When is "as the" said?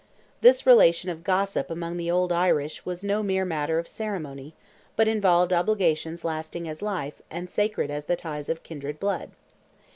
7.91-8.15